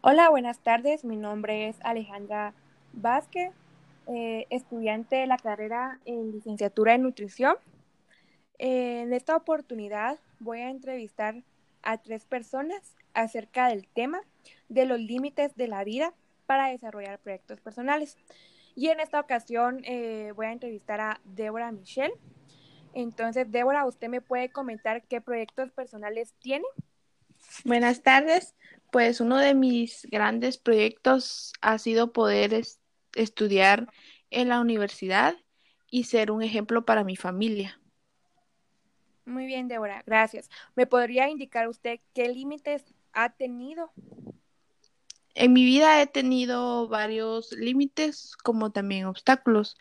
[0.00, 1.04] Hola, buenas tardes.
[1.04, 2.54] Mi nombre es Alejandra
[2.92, 3.52] Vázquez,
[4.06, 7.56] eh, estudiante de la carrera en licenciatura en nutrición.
[8.60, 11.44] en esta oportunidad voy a entrevistar
[11.82, 14.20] a tres personas acerca del tema
[14.68, 16.12] de los límites de la vida
[16.46, 18.16] para desarrollar proyectos personales.
[18.74, 22.14] Y en esta ocasión eh, voy a entrevistar a Débora Michelle.
[22.94, 26.64] Entonces, Débora, ¿usted me puede comentar qué proyectos personales tiene?
[27.64, 28.54] Buenas tardes.
[28.90, 32.62] Pues uno de mis grandes proyectos ha sido poder
[33.14, 33.88] estudiar
[34.30, 35.36] en la universidad
[35.90, 37.80] y ser un ejemplo para mi familia.
[39.24, 40.48] Muy bien, Débora, gracias.
[40.74, 43.92] ¿Me podría indicar usted qué límites ha tenido?
[45.40, 49.76] En mi vida he tenido varios límites como también obstáculos,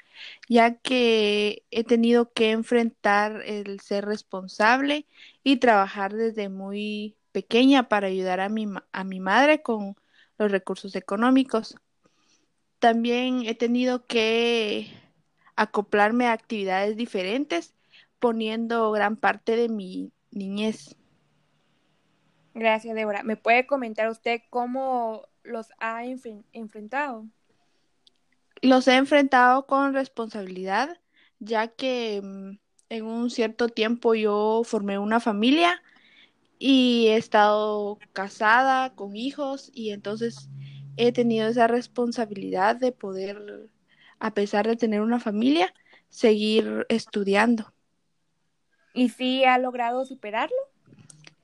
[0.48, 5.08] ya que he tenido que enfrentar el ser responsable
[5.44, 9.96] y trabajar desde muy pequeña para ayudar a mi, a mi madre con
[10.38, 11.76] los recursos económicos.
[12.78, 14.92] También he tenido que
[15.56, 17.74] acoplarme a actividades diferentes,
[18.20, 20.96] poniendo gran parte de mi niñez.
[22.54, 23.24] Gracias, Débora.
[23.24, 27.26] ¿Me puede comentar usted cómo los ha enfrentado?
[28.62, 31.00] Los he enfrentado con responsabilidad,
[31.40, 32.58] ya que mm,
[32.90, 35.82] en un cierto tiempo yo formé una familia
[36.60, 40.50] y he estado casada con hijos y entonces
[40.98, 43.70] he tenido esa responsabilidad de poder,
[44.20, 45.74] a pesar de tener una familia,
[46.10, 47.72] seguir estudiando.
[48.94, 50.58] ¿Y si ha logrado superarlo?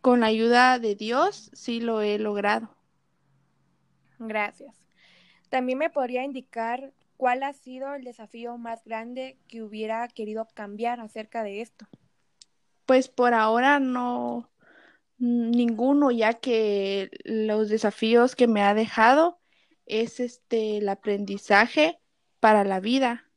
[0.01, 2.75] Con la ayuda de Dios, sí lo he logrado.
[4.19, 4.75] Gracias.
[5.49, 10.99] También me podría indicar cuál ha sido el desafío más grande que hubiera querido cambiar
[10.99, 11.87] acerca de esto.
[12.85, 14.49] Pues por ahora no,
[15.17, 19.39] ninguno, ya que los desafíos que me ha dejado
[19.85, 21.99] es este el aprendizaje
[22.39, 23.29] para la vida.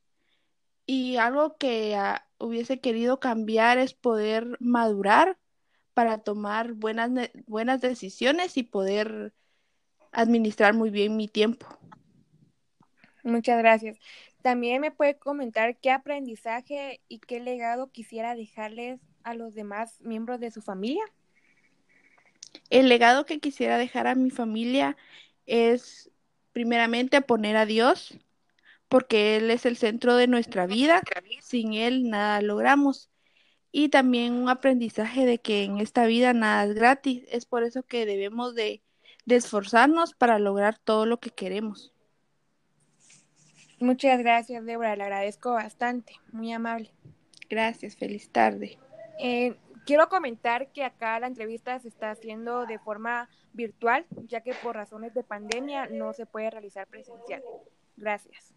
[0.87, 5.39] Y algo que ah, hubiese querido cambiar es poder madurar
[5.95, 7.11] para tomar buenas,
[7.47, 9.33] buenas decisiones y poder
[10.17, 11.67] administrar muy bien mi tiempo.
[13.23, 13.99] Muchas gracias.
[14.43, 20.41] También me puede comentar qué aprendizaje y qué legado quisiera dejarles a los demás miembros
[20.41, 21.05] de su familia.
[22.71, 24.97] El legado que quisiera dejar a mi familia
[25.45, 26.11] es
[26.53, 28.17] primeramente poner a Dios,
[28.89, 31.03] porque Él es el centro de nuestra vida.
[31.43, 33.11] Sin Él nada logramos.
[33.71, 37.25] Y también un aprendizaje de que en esta vida nada es gratis.
[37.29, 38.83] Es por eso que debemos de,
[39.27, 41.93] de esforzarnos para lograr todo lo que queremos.
[43.79, 44.97] Muchas gracias, Débora.
[44.97, 46.15] Le agradezco bastante.
[46.33, 46.91] Muy amable.
[47.51, 47.97] Gracias.
[47.97, 48.79] Feliz tarde.
[49.19, 54.55] Eh, quiero comentar que acá la entrevista se está haciendo de forma virtual, ya que
[54.55, 57.43] por razones de pandemia no se puede realizar presencial.
[57.97, 58.55] Gracias.